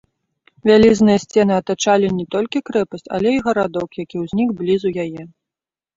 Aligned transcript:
Вялізныя 0.67 1.17
сцены 1.23 1.53
атачалі 1.61 2.07
не 2.21 2.25
толькі 2.35 2.63
крэпасць, 2.69 3.07
але 3.19 3.29
і 3.37 3.43
гарадок, 3.49 3.89
які 4.03 4.15
ўзнік 4.23 4.49
блізу 4.63 4.95
яе. 5.05 5.23